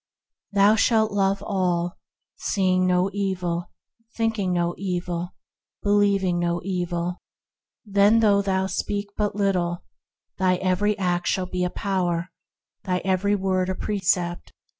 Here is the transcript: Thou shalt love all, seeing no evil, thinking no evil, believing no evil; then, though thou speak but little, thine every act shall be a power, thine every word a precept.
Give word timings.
Thou 0.51 0.75
shalt 0.75 1.11
love 1.11 1.43
all, 1.45 1.99
seeing 2.35 2.87
no 2.87 3.11
evil, 3.13 3.69
thinking 4.17 4.51
no 4.51 4.73
evil, 4.75 5.35
believing 5.83 6.39
no 6.39 6.59
evil; 6.63 7.17
then, 7.85 8.19
though 8.19 8.41
thou 8.41 8.65
speak 8.65 9.09
but 9.15 9.35
little, 9.35 9.83
thine 10.39 10.57
every 10.59 10.97
act 10.97 11.27
shall 11.27 11.45
be 11.45 11.63
a 11.63 11.69
power, 11.69 12.31
thine 12.83 13.01
every 13.05 13.35
word 13.35 13.69
a 13.69 13.75
precept. 13.75 14.51